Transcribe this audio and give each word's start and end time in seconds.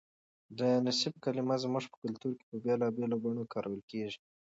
د 0.59 0.59
نصیب 0.85 1.13
کلمه 1.23 1.55
زموږ 1.63 1.85
په 1.91 1.97
کلتور 2.03 2.33
کې 2.37 2.45
په 2.49 2.55
بېلابېلو 2.63 3.15
بڼو 3.23 3.43
کارول 3.53 3.81
کېږي. 3.91 4.19